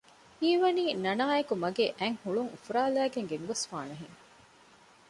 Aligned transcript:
ހީވަނީ 0.39 0.83
ނަނާއެކު 1.03 1.53
މަގޭ 1.63 1.85
އަތް 1.99 2.19
ހުޅުން 2.23 2.49
އުފުރާލައިގެން 2.51 3.29
ގެންގޮސްފާނެ 3.31 3.95
ހެން 4.01 4.17